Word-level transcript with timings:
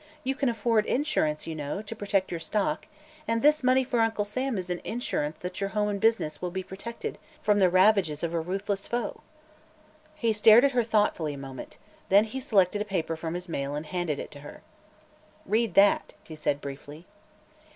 "You 0.23 0.33
can 0.33 0.49
afford 0.49 0.87
insurance, 0.87 1.45
you 1.45 1.53
know, 1.53 1.83
to 1.83 1.95
protect 1.95 2.31
your 2.31 2.39
stock, 2.39 2.87
and 3.27 3.43
this 3.43 3.61
money 3.63 3.83
for 3.83 3.99
Uncle 3.99 4.25
Sam 4.25 4.57
is 4.57 4.71
an 4.71 4.81
insurance 4.83 5.37
that 5.41 5.61
your 5.61 5.69
home 5.77 5.89
and 5.89 6.01
business 6.01 6.41
will 6.41 6.49
be 6.49 6.63
protected 6.63 7.19
from 7.43 7.59
the 7.59 7.69
ravages 7.69 8.23
of 8.23 8.33
a 8.33 8.39
ruthless 8.39 8.87
foe." 8.87 9.21
He 10.15 10.33
stared 10.33 10.65
at 10.65 10.71
her 10.71 10.83
thoughtfully 10.83 11.35
a 11.35 11.37
moment. 11.37 11.77
Then 12.09 12.23
he 12.23 12.39
selected 12.39 12.81
a 12.81 12.83
paper 12.83 13.15
from 13.15 13.35
his 13.35 13.47
mail 13.47 13.75
and 13.75 13.85
handed 13.85 14.17
it 14.17 14.31
to 14.31 14.39
her. 14.39 14.63
"Read 15.45 15.75
that," 15.75 16.13
he 16.23 16.35
said 16.35 16.61
briefly. 16.61 17.05